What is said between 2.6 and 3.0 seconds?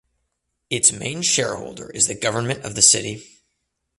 of the